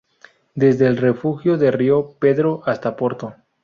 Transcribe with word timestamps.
Desde 0.55 0.87
el 0.87 0.97
Refugio 0.97 1.59
de 1.59 1.69
Río 1.69 2.13
Pedro 2.17 2.63
hasta 2.65 2.95
Porto. 2.95 3.35